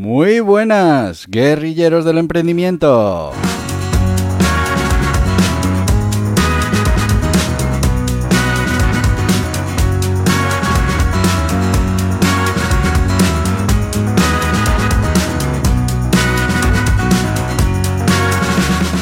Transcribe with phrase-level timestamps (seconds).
[0.00, 3.32] Muy buenas, guerrilleros del emprendimiento.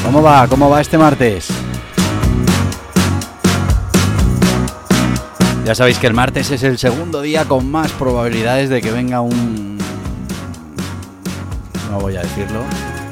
[0.03, 0.47] ¿Cómo va?
[0.47, 1.49] ¿Cómo va este martes?
[5.63, 9.21] Ya sabéis que el martes es el segundo día con más probabilidades de que venga
[9.21, 9.76] un...
[11.97, 12.63] No voy a decirlo.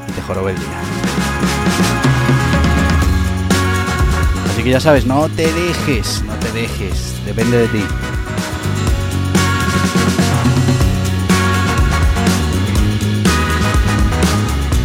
[0.08, 0.68] Y te jorobe el día.
[4.48, 7.16] Así que ya sabes, no te dejes, no te dejes.
[7.26, 7.84] Depende de ti.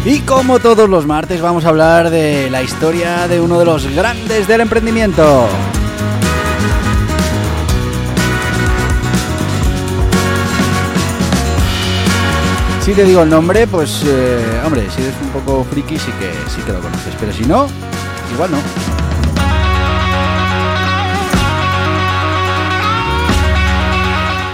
[0.05, 3.85] Y como todos los martes vamos a hablar de la historia de uno de los
[3.95, 5.47] grandes del emprendimiento.
[12.81, 16.31] Si te digo el nombre, pues eh, hombre, si eres un poco friki sí que
[16.49, 17.67] sí que lo conoces, pero si no,
[18.33, 18.57] igual no.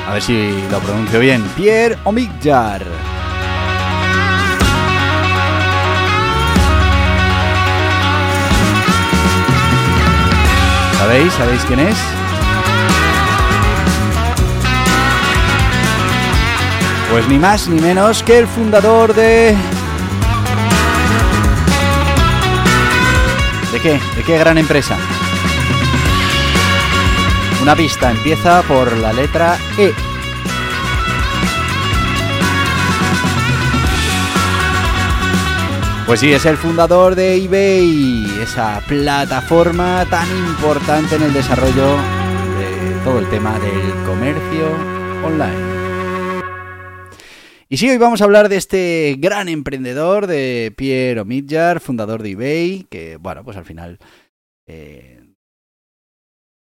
[0.10, 1.42] A ver si lo pronuncio bien.
[1.56, 2.84] Pierre Omidyar.
[10.98, 11.32] ¿Sabéis?
[11.34, 12.17] ¿Sabéis quién es?
[17.12, 19.56] Pues ni más ni menos que el fundador de...
[23.72, 24.00] ¿De qué?
[24.16, 24.98] ¿De qué gran empresa?
[27.62, 29.94] Una pista, empieza por la letra E.
[36.06, 41.98] Pues sí, es el fundador de eBay, esa plataforma tan importante en el desarrollo
[42.58, 44.72] de todo el tema del comercio
[45.26, 45.77] online.
[47.70, 52.32] Y sí, hoy vamos a hablar de este gran emprendedor, de Pierre Omidyar, fundador de
[52.32, 54.00] eBay, que, bueno, pues al final
[54.68, 55.22] eh,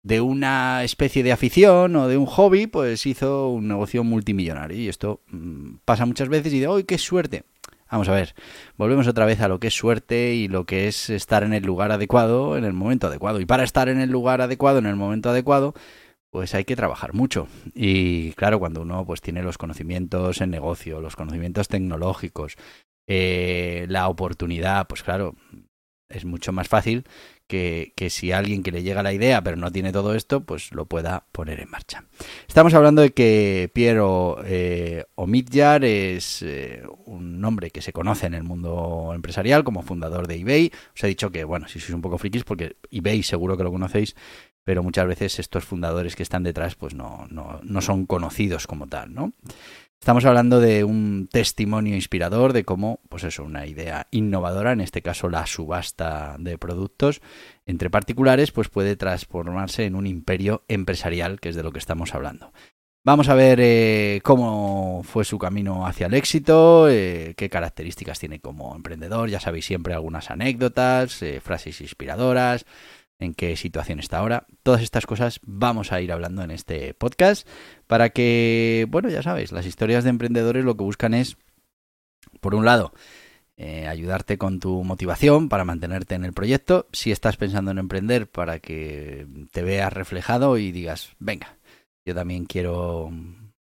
[0.03, 4.77] de una especie de afición o de un hobby, pues hizo un negocio multimillonario.
[4.77, 7.45] Y esto mmm, pasa muchas veces y de, ¡ay, qué suerte!
[7.89, 8.35] Vamos a ver,
[8.77, 11.63] volvemos otra vez a lo que es suerte y lo que es estar en el
[11.63, 13.41] lugar adecuado en el momento adecuado.
[13.41, 15.73] Y para estar en el lugar adecuado en el momento adecuado,
[16.31, 17.47] pues hay que trabajar mucho.
[17.75, 22.55] Y claro, cuando uno pues tiene los conocimientos en negocio, los conocimientos tecnológicos,
[23.07, 25.35] eh, la oportunidad, pues claro,
[26.09, 27.05] es mucho más fácil
[27.47, 30.71] que, que, si alguien que le llega la idea pero no tiene todo esto, pues
[30.71, 32.05] lo pueda poner en marcha.
[32.47, 35.05] Estamos hablando de que Piero eh,
[35.81, 40.71] es eh, un nombre que se conoce en el mundo empresarial como fundador de eBay.
[40.95, 43.71] Os he dicho que, bueno, si sois un poco frikis, porque eBay seguro que lo
[43.71, 44.15] conocéis,
[44.63, 48.87] pero muchas veces estos fundadores que están detrás pues no, no, no son conocidos como
[48.87, 49.33] tal, ¿no?
[50.01, 55.03] Estamos hablando de un testimonio inspirador de cómo, pues eso, una idea innovadora, en este
[55.03, 57.21] caso la subasta de productos
[57.67, 62.15] entre particulares, pues puede transformarse en un imperio empresarial, que es de lo que estamos
[62.15, 62.51] hablando.
[63.03, 68.39] Vamos a ver eh, cómo fue su camino hacia el éxito, eh, qué características tiene
[68.39, 72.65] como emprendedor, ya sabéis siempre algunas anécdotas, eh, frases inspiradoras,
[73.21, 74.47] en qué situación está ahora.
[74.63, 77.47] Todas estas cosas vamos a ir hablando en este podcast
[77.87, 81.37] para que, bueno, ya sabes, las historias de emprendedores lo que buscan es,
[82.39, 82.93] por un lado,
[83.57, 86.87] eh, ayudarte con tu motivación para mantenerte en el proyecto.
[86.91, 91.57] Si estás pensando en emprender, para que te veas reflejado y digas, venga,
[92.05, 93.11] yo también quiero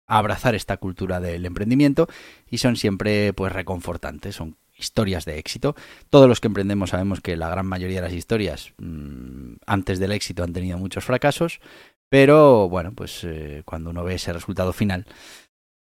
[0.07, 2.09] abrazar esta cultura del emprendimiento
[2.49, 5.77] y son siempre pues reconfortantes, son historias de éxito.
[6.09, 10.13] Todos los que emprendemos sabemos que la gran mayoría de las historias mmm, antes del
[10.13, 11.61] éxito han tenido muchos fracasos,
[12.09, 15.07] pero bueno, pues eh, cuando uno ve ese resultado final,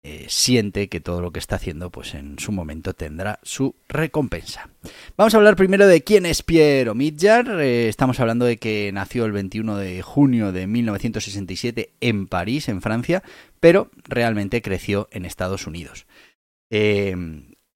[0.04, 4.70] eh, siente que todo lo que está haciendo, pues en su momento tendrá su recompensa.
[5.18, 7.60] Vamos a hablar primero de quién es Pierre Omidyar.
[7.60, 12.82] Eh, estamos hablando de que nació el 21 de junio de 1967 en París, en
[12.82, 13.22] Francia,
[13.60, 16.06] pero realmente creció en Estados Unidos.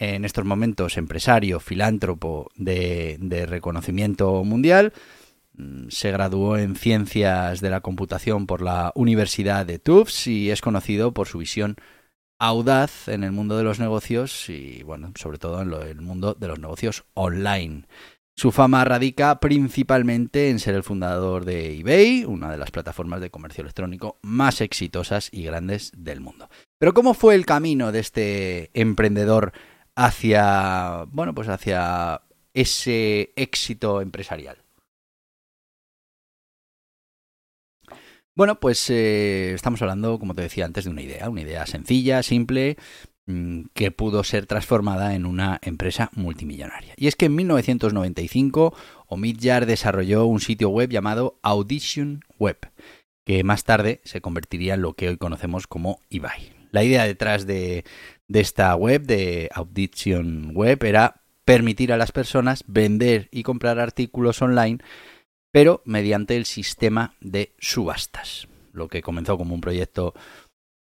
[0.01, 4.93] En estos momentos empresario, filántropo de, reconocimiento mundial,
[5.61, 10.61] Mm, se graduó en Ciencias de la Computación por la Universidad de Tufts y es
[10.61, 11.75] conocido por su visión
[12.39, 16.47] audaz en el mundo de los negocios y, bueno, sobre todo en el mundo de
[16.47, 17.85] los negocios online.
[18.35, 23.29] Su fama radica principalmente en ser el fundador de eBay, una de las plataformas de
[23.29, 26.49] comercio electrónico más exitosas y grandes del mundo.
[26.79, 29.51] Pero ¿cómo fue el camino de este emprendedor
[29.95, 32.21] hacia, bueno, pues hacia
[32.53, 34.57] ese éxito empresarial?
[38.33, 42.23] Bueno, pues eh, estamos hablando, como te decía antes, de una idea, una idea sencilla,
[42.23, 42.77] simple,
[43.25, 46.93] mm, que pudo ser transformada en una empresa multimillonaria.
[46.95, 48.73] Y es que en 1995
[49.07, 52.57] Omidyar desarrolló un sitio web llamado Audition Web,
[53.25, 56.53] que más tarde se convertiría en lo que hoy conocemos como eBay.
[56.71, 57.83] La idea detrás de,
[58.31, 64.41] de esta web, de Audition Web, era permitir a las personas vender y comprar artículos
[64.41, 64.79] online
[65.51, 68.47] pero mediante el sistema de subastas.
[68.71, 70.13] Lo que comenzó como un proyecto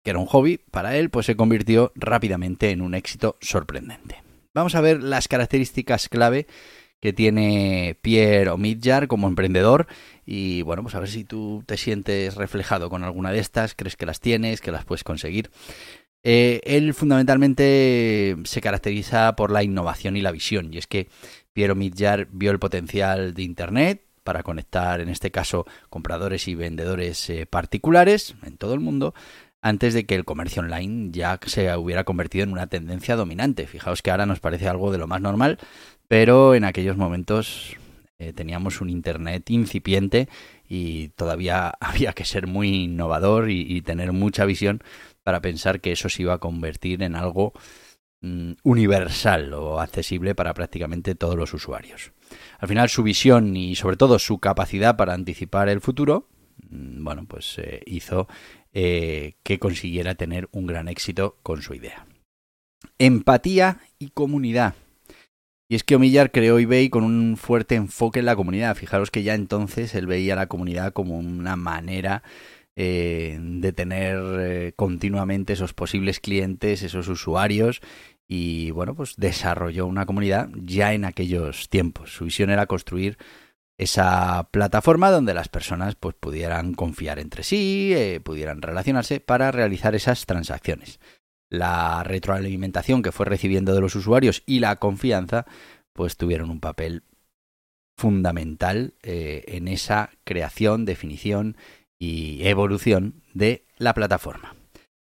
[0.04, 4.22] que era un hobby para él, pues se convirtió rápidamente en un éxito sorprendente.
[4.54, 6.46] Vamos a ver las características clave
[7.02, 9.88] que tiene Pierre Omidyar como emprendedor
[10.26, 13.98] y bueno, pues a ver si tú te sientes reflejado con alguna de estas, crees
[13.98, 15.50] que las tienes, que las puedes conseguir.
[16.24, 21.10] Eh, él fundamentalmente se caracteriza por la innovación y la visión y es que
[21.52, 27.30] Pierre Omidyar vio el potencial de Internet, para conectar, en este caso, compradores y vendedores
[27.30, 29.14] eh, particulares en todo el mundo,
[29.62, 33.68] antes de que el comercio online ya se hubiera convertido en una tendencia dominante.
[33.68, 35.60] Fijaos que ahora nos parece algo de lo más normal,
[36.08, 37.78] pero en aquellos momentos
[38.20, 40.28] eh, teníamos un Internet incipiente
[40.68, 44.82] y todavía había que ser muy innovador y, tener mucha visión
[45.24, 47.54] para pensar que eso se iba a convertir en algo
[48.22, 52.12] mm, universal o accesible para prácticamente todos los usuarios
[52.60, 56.30] al final su visión y sobre todo su capacidad para anticipar el futuro,
[56.70, 58.28] mm, bueno, pues eh, hizo
[58.74, 62.06] eh, que consiguiera tener un gran éxito con su idea.
[63.00, 64.76] Empatía y comunidad.
[65.70, 68.76] Y es que Omillar creó eBay con un fuerte enfoque en la comunidad.
[68.76, 72.24] Fijaros que ya entonces él veía a la comunidad como una manera
[72.76, 77.82] eh, de tener continuamente esos posibles clientes, esos usuarios
[78.28, 82.14] y bueno, pues desarrolló una comunidad ya en aquellos tiempos.
[82.16, 83.18] Su visión era construir
[83.78, 89.96] esa plataforma donde las personas pues pudieran confiar entre sí, eh, pudieran relacionarse para realizar
[89.96, 91.00] esas transacciones.
[91.50, 95.46] La retroalimentación que fue recibiendo de los usuarios y la confianza
[95.92, 97.04] pues tuvieron un papel
[97.98, 101.58] fundamental eh, en esa creación, definición
[102.04, 104.56] y evolución de la plataforma.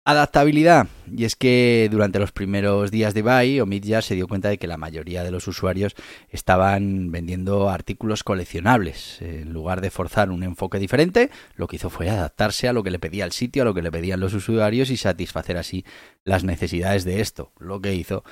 [0.04, 0.88] Adaptabilidad.
[1.14, 4.66] Y es que durante los primeros días de Buy, Omid se dio cuenta de que
[4.66, 5.94] la mayoría de los usuarios
[6.30, 9.20] estaban vendiendo artículos coleccionables.
[9.20, 12.90] En lugar de forzar un enfoque diferente, lo que hizo fue adaptarse a lo que
[12.90, 15.84] le pedía el sitio, a lo que le pedían los usuarios y satisfacer así
[16.24, 17.52] las necesidades de esto.
[17.58, 18.24] Lo que hizo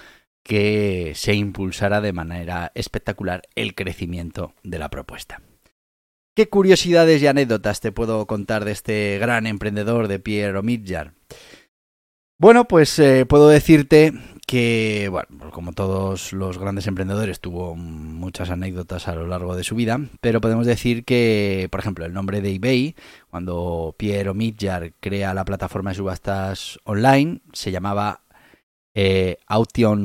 [0.42, 5.42] que se impulsara de manera espectacular el crecimiento de la propuesta.
[6.38, 11.14] ¿Qué curiosidades y anécdotas te puedo contar de este gran emprendedor de Pierre Omidjar?
[12.38, 14.12] Bueno, pues eh, puedo decirte
[14.46, 19.74] que, bueno, como todos los grandes emprendedores, tuvo muchas anécdotas a lo largo de su
[19.74, 22.94] vida, pero podemos decir que, por ejemplo, el nombre de eBay,
[23.30, 28.22] cuando Pierre Omidjar crea la plataforma de subastas online, se llamaba
[29.00, 29.38] eh,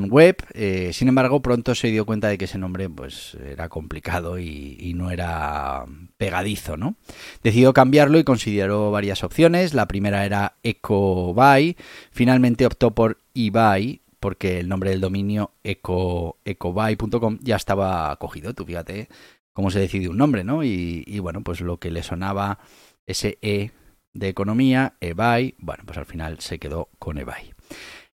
[0.10, 0.38] Web.
[0.54, 4.94] Eh, sin embargo, pronto se dio cuenta de que ese nombre pues, era complicado y,
[4.96, 5.86] no era
[6.18, 6.96] pegadizo, ¿no?
[7.42, 9.74] Decidió cambiarlo y consideró varias opciones.
[9.74, 11.76] La primera era EcoBuy.
[12.12, 18.54] Finalmente optó por eBuy porque el nombre del dominio eco, ecobuy.com ya estaba cogido.
[18.54, 19.10] Tú fíjate
[19.54, 20.64] cómo se decidió un nombre, ¿no?
[20.64, 22.60] Y, bueno, pues lo que le sonaba
[23.08, 23.72] ese E
[24.14, 27.54] de economía, eBuy, bueno, pues al final se quedó con eBay.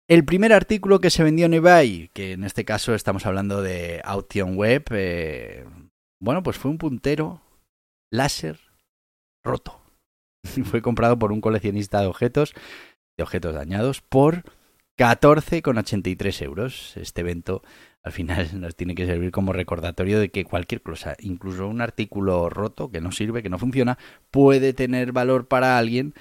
[0.08, 4.00] El primer artículo que se vendió en eBay, que en este caso estamos hablando de
[4.04, 5.66] Auction Web, eh,
[6.18, 7.42] bueno, pues fue un puntero
[8.10, 8.58] láser
[9.44, 9.82] roto.
[10.64, 12.54] fue comprado por un coleccionista de objetos,
[13.18, 14.44] de objetos dañados, por
[14.98, 16.96] 14,83 euros.
[16.96, 17.62] Este evento
[18.02, 22.48] al final nos tiene que servir como recordatorio de que cualquier cosa, incluso un artículo
[22.48, 23.98] roto que no sirve, que no funciona,
[24.30, 26.14] puede tener valor para alguien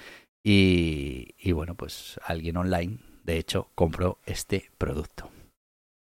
[0.44, 5.30] y, y bueno, pues alguien online de hecho, compró este producto.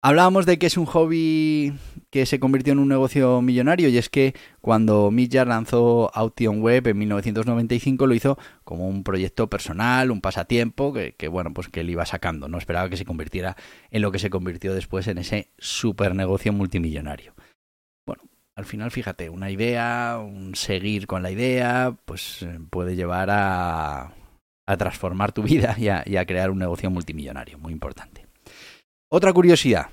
[0.00, 1.74] Hablábamos de que es un hobby
[2.10, 6.88] que se convirtió en un negocio millonario y es que cuando Millar lanzó Auction Web
[6.88, 11.90] en 1995 lo hizo como un proyecto personal, un pasatiempo que, bueno, pues que él
[11.90, 13.56] iba sacando, no esperaba que se convirtiera
[13.90, 17.34] en lo que se convirtió después en ese super negocio multimillonario.
[18.06, 18.22] Bueno,
[18.56, 24.14] al final, fíjate, una idea, un seguir con la idea, pues eh, puede llevar a,
[24.66, 28.26] a transformar tu vida y a, crear un negocio multimillonario, muy importante.
[29.08, 29.88] Otra curiosidad.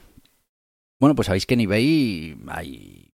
[0.99, 3.11] Bueno, pues sabéis que en eBay hay,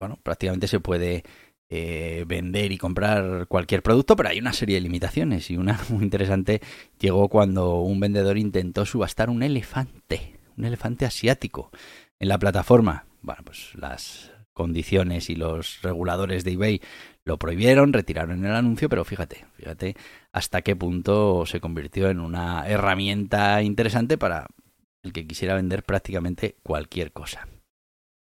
[0.00, 1.22] bueno, prácticamente se puede
[1.68, 6.04] eh, vender y comprar cualquier producto, pero hay una serie de limitaciones y una muy
[6.04, 6.60] interesante
[6.98, 11.70] llegó cuando un vendedor intentó subastar un elefante, un elefante asiático
[12.18, 13.06] en la plataforma.
[13.22, 16.80] Bueno, pues las condiciones y los reguladores de eBay
[17.26, 19.96] lo prohibieron, retiraron el anuncio, pero fíjate, fíjate
[20.32, 24.46] hasta qué punto se convirtió en una herramienta interesante para
[25.02, 27.48] el que quisiera vender prácticamente cualquier cosa.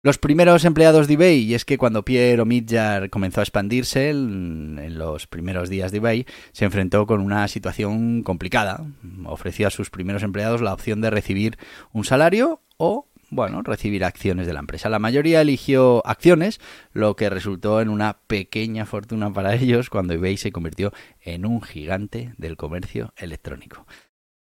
[0.03, 4.99] Los primeros empleados de eBay, y es que cuando Pierre Midjar comenzó a expandirse en,
[4.99, 8.85] los primeros días de eBay, se enfrentó con una situación complicada.
[9.25, 11.57] Ofreció a sus primeros empleados la opción de recibir
[11.93, 14.89] un salario o bueno, recibir acciones de la empresa.
[14.89, 16.61] La mayoría eligió acciones,
[16.93, 21.63] lo que resultó en una pequeña fortuna para ellos cuando eBay se convirtió en un
[21.63, 23.87] gigante del comercio electrónico.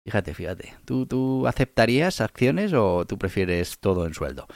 [0.05, 4.47] Fíjate, fíjate, ¿tú, tú aceptarías acciones o tú prefieres todo en sueldo?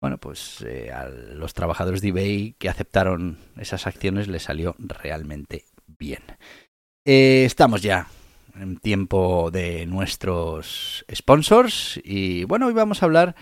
[0.00, 5.64] Bueno, pues eh, a los trabajadores de eBay que aceptaron esas acciones les salió realmente
[5.86, 6.22] bien.
[7.04, 8.06] Eh, estamos ya
[8.60, 13.36] en tiempo de nuestros sponsors y bueno, hoy vamos a hablar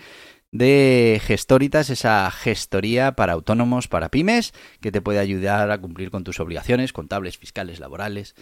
[0.51, 6.23] de Gestoritas, esa gestoría para autónomos, para pymes, que te puede ayudar a cumplir con
[6.23, 8.35] tus obligaciones contables, fiscales, laborales,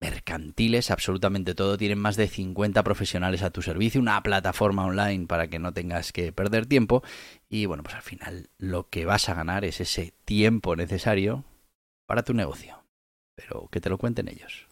[0.00, 1.76] mercantiles, absolutamente todo.
[1.76, 6.12] Tienen más de 50 profesionales a tu servicio, una plataforma online para que no tengas
[6.12, 7.02] que perder tiempo.
[7.48, 11.44] Y bueno, pues al final lo que vas a ganar es ese tiempo necesario
[12.06, 12.84] para tu negocio.
[13.36, 14.71] Pero que te lo cuenten ellos.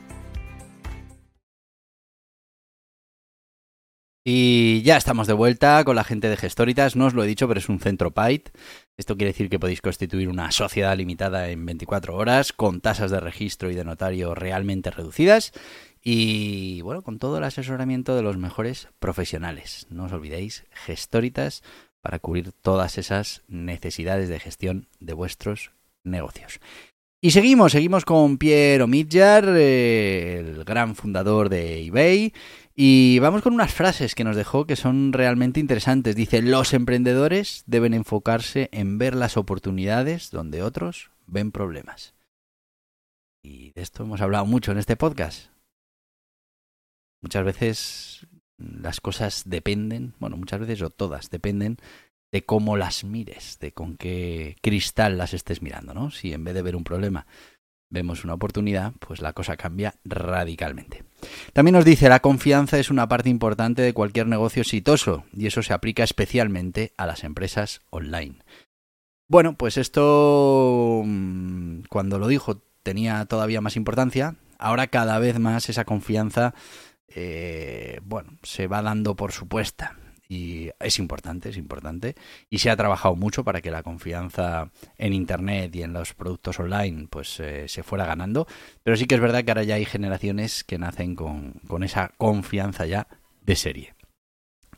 [4.23, 6.95] Y ya estamos de vuelta con la gente de Gestoritas.
[6.95, 8.49] No os lo he dicho, pero es un centro PAIT.
[8.95, 13.19] Esto quiere decir que podéis constituir una sociedad limitada en 24 horas, con tasas de
[13.19, 15.53] registro y de notario realmente reducidas.
[16.03, 19.87] Y bueno, con todo el asesoramiento de los mejores profesionales.
[19.89, 21.63] No os olvidéis, Gestoritas
[22.01, 25.71] para cubrir todas esas necesidades de gestión de vuestros
[26.03, 26.59] negocios.
[27.23, 32.33] Y seguimos, seguimos con Piero Midjar, eh, el gran fundador de eBay,
[32.83, 36.15] y vamos con unas frases que nos dejó que son realmente interesantes.
[36.15, 42.15] Dice, los emprendedores deben enfocarse en ver las oportunidades donde otros ven problemas.
[43.43, 45.51] Y de esto hemos hablado mucho en este podcast.
[47.21, 51.77] Muchas veces las cosas dependen, bueno, muchas veces o todas dependen
[52.31, 56.09] de cómo las mires, de con qué cristal las estés mirando, ¿no?
[56.09, 57.27] Si en vez de ver un problema
[57.91, 61.03] vemos una oportunidad, pues la cosa cambia radicalmente.
[61.53, 65.61] También nos dice, la confianza es una parte importante de cualquier negocio exitoso y eso
[65.61, 68.39] se aplica especialmente a las empresas online.
[69.27, 75.69] Bueno, pues esto mm, cuando lo dijo tenía todavía más importancia, ahora cada vez más
[75.69, 76.55] esa confianza
[77.13, 79.97] eh, bueno, se va dando por supuesta
[80.31, 82.15] y es importante, es importante.
[82.49, 86.57] Y se ha trabajado mucho para que la confianza en Internet y en los productos
[86.57, 88.47] online pues eh, se fuera ganando.
[88.81, 92.13] Pero sí que es verdad que ahora ya hay generaciones que nacen con, con esa
[92.17, 93.09] confianza ya
[93.41, 93.93] de serie.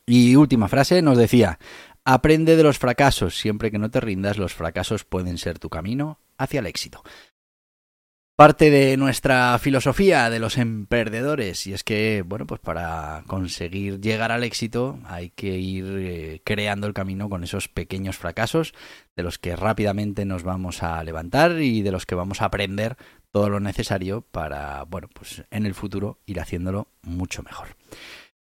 [0.08, 1.60] Y última frase nos decía,
[2.04, 6.18] aprende de los fracasos, siempre que no te rindas, los fracasos pueden ser tu camino
[6.36, 7.04] hacia el éxito
[8.44, 14.34] parte de nuestra filosofía de los emprendedores y es que bueno pues para conseguir llegar
[14.34, 18.74] al éxito hay que ir eh, creando el camino con esos pequeños fracasos
[19.16, 22.98] de los que rápidamente nos vamos a levantar y de los que vamos a aprender
[23.32, 27.70] todo lo necesario para bueno pues en el futuro ir haciéndolo mucho mejor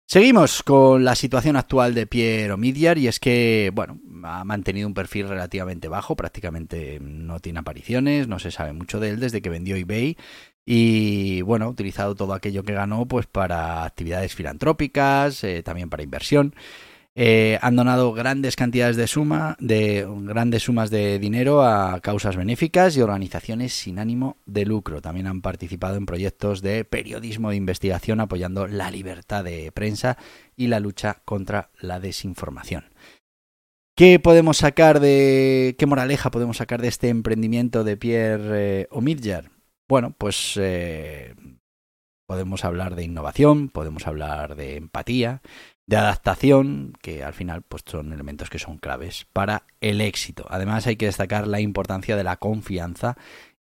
[0.07, 4.93] Seguimos con la situación actual de Piero Midyar y es que, bueno, ha mantenido un
[4.93, 9.49] perfil relativamente bajo, prácticamente no tiene apariciones, no se sabe mucho de él desde que
[9.49, 10.15] vendió eBay
[10.63, 16.03] y, bueno, ha utilizado todo aquello que ganó pues para actividades filantrópicas, eh, también para
[16.03, 16.53] inversión.
[17.17, 22.97] Eh, han donado grandes cantidades de suma, de grandes sumas de dinero a causas benéficas
[22.97, 25.01] y organizaciones sin ánimo de lucro.
[25.01, 30.17] También han participado en proyectos de periodismo de investigación apoyando la libertad de prensa
[30.57, 32.83] y la lucha contra la desinformación.
[33.95, 39.51] ¿Qué podemos sacar de qué moraleja podemos sacar de este emprendimiento de Pierre eh, Omidyar?
[39.87, 41.33] Bueno, pues eh,
[42.25, 45.41] podemos hablar de innovación, podemos hablar de empatía,
[45.87, 50.45] de adaptación, que al final pues, son elementos que son claves para el éxito.
[50.49, 53.17] Además hay que destacar la importancia de la confianza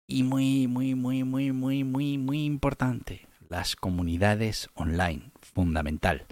[0.07, 6.25] y muy, muy, muy, muy, muy, muy, muy importante, las comunidades online, fundamental.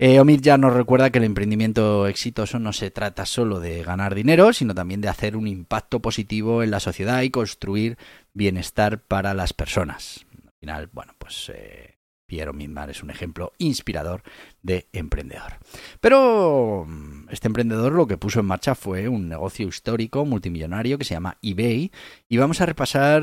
[0.00, 4.14] Eh, Omid ya nos recuerda que el emprendimiento exitoso no se trata solo de ganar
[4.14, 7.96] dinero, sino también de hacer un impacto positivo en la sociedad y construir
[8.32, 10.23] bienestar para las personas.
[10.64, 12.54] Al final, bueno, pues eh, Piero
[12.88, 14.22] es un ejemplo inspirador
[14.62, 15.58] de emprendedor.
[16.00, 21.04] Pero mm, este emprendedor lo que puso en marcha fue un negocio histórico multimillonario que
[21.04, 21.92] se llama eBay
[22.30, 23.22] y vamos a repasar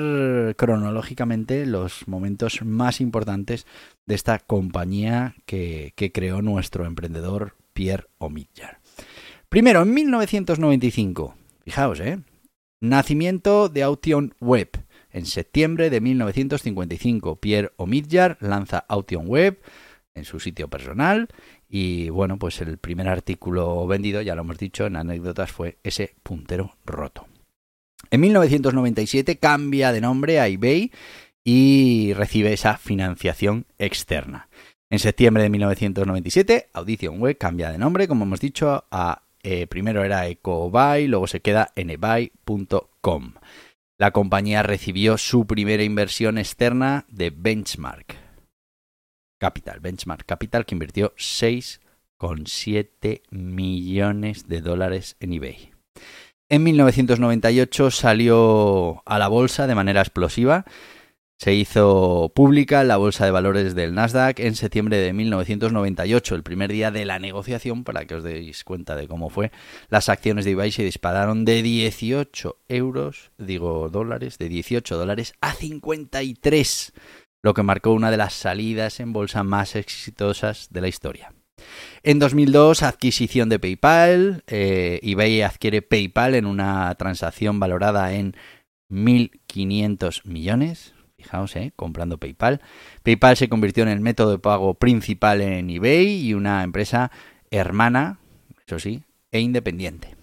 [0.56, 3.66] cronológicamente los momentos más importantes
[4.06, 8.82] de esta compañía que, creó nuestro emprendedor Pierre Omidyar.
[9.50, 11.34] Primero, en 1995,
[11.64, 12.20] fijaos, ¿eh?
[12.82, 14.70] Nacimiento de Auction Web
[15.12, 19.62] en septiembre de 1955, Pierre Omidyar lanza Auction Web
[20.14, 21.30] en su sitio personal
[21.70, 26.16] y bueno, pues el primer artículo vendido, ya lo hemos dicho en anécdotas, fue ese
[26.24, 27.28] puntero roto.
[28.10, 30.92] En 1997 cambia de nombre a eBay
[31.44, 34.50] y recibe esa financiación externa.
[34.90, 40.04] En septiembre de 1997, Audition Web cambia de nombre, como hemos dicho, a eh, primero
[40.04, 43.34] era EcoBuy, luego se queda en eBay.com
[44.02, 48.18] la compañía recibió su primera inversión externa de Benchmark
[49.40, 49.80] Capital.
[49.80, 55.70] Benchmark Capital que invirtió 6,7 millones de dólares en eBay.
[56.50, 60.66] En 1998 salió a la bolsa de manera explosiva
[61.42, 66.72] se hizo pública la Bolsa de Valores del Nasdaq en septiembre de 1998, el primer
[66.72, 69.52] día de la negociación, para que os deis cuenta de cómo fue.
[69.90, 75.54] Las acciones de eBay se dispararon de 18 euros, digo dólares, de 18 dólares a
[75.54, 76.94] 53,
[77.42, 81.34] lo que marcó una de las salidas en bolsa más exitosas de la historia.
[82.04, 84.44] En 2002, adquisición de PayPal.
[84.46, 88.36] Eh, eBay adquiere PayPal en una transacción valorada en
[88.92, 91.72] 1.500 millones Fijaos, ¿eh?
[91.76, 92.62] comprando PayPal.
[93.04, 97.12] PayPal se convirtió en el método de pago principal en eBay y una empresa
[97.52, 98.20] hermana,
[98.66, 100.16] eso sí, e independiente.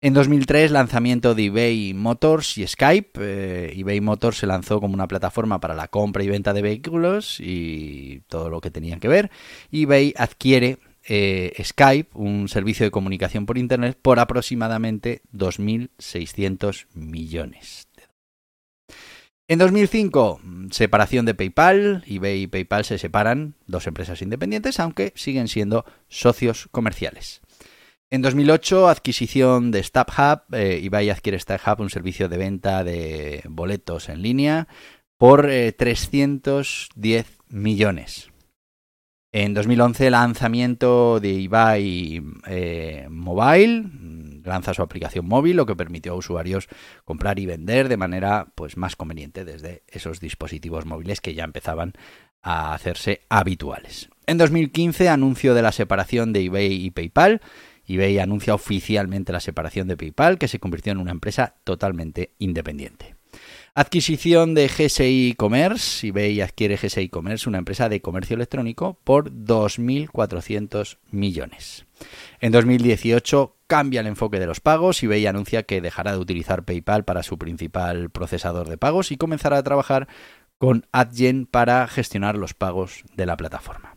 [0.00, 3.12] En 2003, lanzamiento de eBay Motors y Skype.
[3.20, 7.38] Eh, eBay Motors se lanzó como una plataforma para la compra y venta de vehículos
[7.38, 9.30] y todo lo que tenían que ver.
[9.70, 17.91] eBay adquiere eh, Skype, un servicio de comunicación por Internet, por aproximadamente 2.600 millones
[19.52, 22.04] en 2005, separación de PayPal.
[22.06, 27.42] eBay y PayPal se separan, dos empresas independientes, aunque siguen siendo socios comerciales.
[28.08, 30.54] En 2008, adquisición de StubHub.
[30.54, 34.68] Eh, eBay adquiere StubHub, un servicio de venta de boletos en línea,
[35.18, 38.31] por 310 eh, millones.
[39.34, 43.84] En 2011, lanzamiento de eBay eh, Mobile,
[44.44, 46.68] lanza su aplicación móvil, lo que permitió a usuarios
[47.06, 51.94] comprar y vender de manera pues, más conveniente desde esos dispositivos móviles que ya empezaban
[52.42, 54.10] a hacerse habituales.
[54.26, 57.40] En 2015, anuncio de la separación de eBay y PayPal.
[57.88, 63.21] eBay anuncia oficialmente la separación de PayPal, que se convirtió en una empresa totalmente independiente.
[63.74, 66.06] Adquisición de GSI Commerce.
[66.06, 71.86] eBay adquiere GSI Commerce, una empresa de comercio electrónico, por 2.400 millones.
[72.40, 75.02] En 2018 cambia el enfoque de los pagos.
[75.02, 79.56] eBay anuncia que dejará de utilizar PayPal para su principal procesador de pagos y comenzará
[79.56, 80.06] a trabajar
[80.58, 83.96] con Adyen para gestionar los pagos de la plataforma.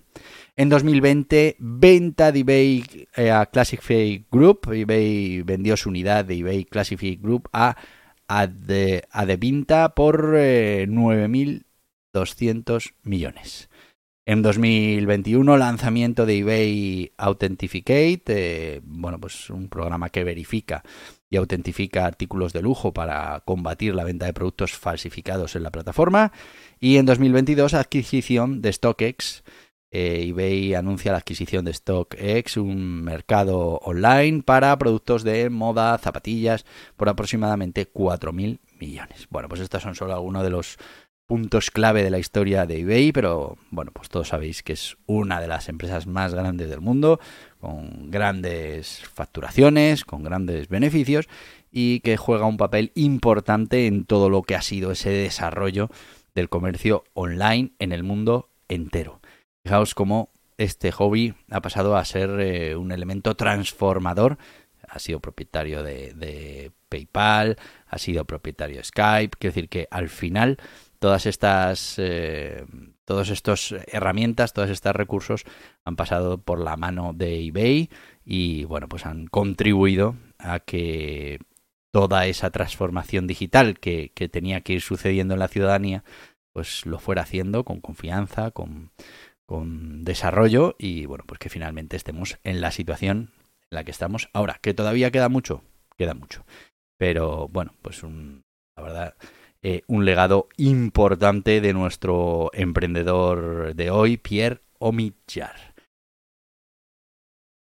[0.55, 4.71] En 2020, venta de eBay eh, a Classified Group.
[4.71, 7.75] eBay vendió su unidad de eBay Classified Group a
[8.27, 13.69] Adevinta por 9.200 eh, millones.
[14.27, 20.83] En 2021, lanzamiento de eBay Authentificate, eh, bueno, pues un programa que verifica
[21.29, 26.31] y autentifica artículos de lujo para combatir la venta de productos falsificados en la plataforma.
[26.79, 29.43] Y en 2022, adquisición de StockX.
[29.97, 36.65] Eh, eBay anuncia la adquisición de StockX, un mercado online para productos de moda, zapatillas,
[36.97, 39.27] por aproximadamente 4.000 millones.
[39.29, 40.77] Bueno, pues estos son solo algunos de los
[41.25, 45.39] puntos clave de la historia de eBay, pero bueno, pues todos sabéis que es una
[45.39, 47.21] de las empresas más grandes del mundo,
[47.61, 51.29] con grandes facturaciones, con grandes beneficios
[51.71, 55.89] y que juega un papel importante en todo lo que ha sido ese desarrollo
[56.33, 59.21] del comercio online en el mundo entero.
[59.65, 64.37] Fijaos cómo este hobby ha pasado a ser eh, un elemento transformador.
[64.87, 69.35] Ha sido propietario de, PayPal, ha sido propietario de Skype.
[69.39, 70.57] Quiero decir que al final
[70.99, 72.63] todas estas, eh,
[73.05, 75.45] todas estas herramientas, todos estos recursos
[75.83, 77.89] han pasado por la mano de eBay
[78.23, 81.39] y bueno, pues han contribuido a que
[81.89, 86.03] toda esa transformación digital que, que tenía que ir sucediendo en la ciudadanía,
[86.53, 88.91] pues lo fuera haciendo con confianza, con,
[89.45, 93.31] con desarrollo y bueno, pues que finalmente estemos en la situación
[93.69, 95.63] en la que estamos ahora, que todavía queda mucho,
[95.97, 96.45] queda mucho.
[96.97, 98.43] Pero bueno, pues un,
[98.77, 99.15] la verdad,
[99.61, 105.75] eh, un legado importante de nuestro emprendedor de hoy, Pierre Omidyar.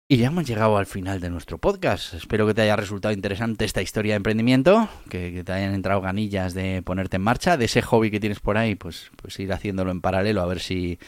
[0.10, 2.14] Y ya hemos llegado al final de nuestro podcast.
[2.14, 6.54] Espero que te haya resultado interesante esta historia de emprendimiento, que, te hayan entrado ganillas
[6.54, 9.92] de ponerte en marcha, de ese hobby que tienes por ahí, pues, pues ir haciéndolo
[9.92, 11.00] en paralelo a ver si,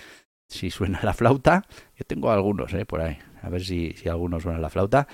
[0.47, 1.65] si suena la flauta.
[1.97, 5.07] Yo tengo algunos eh, por ahí, a ver si, si algunos suena la flauta.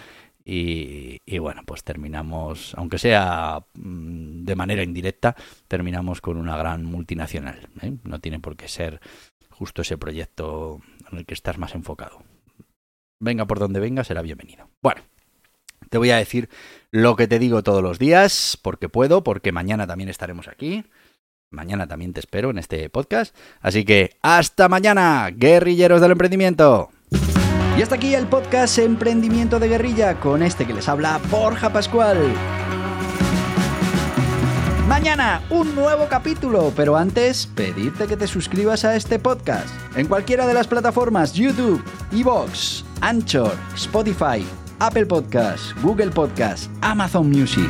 [0.44, 5.36] Y, y, bueno, pues terminamos, aunque sea mm, de manera indirecta,
[5.68, 7.70] terminamos con una gran multinacional.
[7.82, 7.94] ¿eh?
[8.04, 9.02] No tiene por qué ser
[9.50, 12.24] justo ese proyecto en el que estás más enfocado.
[13.20, 14.68] Venga por donde venga, será bienvenido.
[14.82, 15.04] Bueno,
[15.92, 16.50] te voy a decir
[16.90, 20.86] lo que te digo todos los días, porque puedo, porque mañana también estaremos aquí.
[21.52, 23.36] Mañana también te espero en este podcast.
[23.60, 26.90] Así que hasta mañana, guerrilleros del emprendimiento.
[27.78, 32.18] Y hasta aquí el podcast Emprendimiento de Guerrilla con este que les habla Borja Pascual.
[34.88, 40.48] Mañana un nuevo capítulo, pero antes pedirte que te suscribas a este podcast en cualquiera
[40.48, 41.84] de las plataformas YouTube,
[42.14, 44.46] Evox, Anchor, Spotify,
[44.80, 47.70] Apple Podcasts, Google Podcasts, Amazon Music.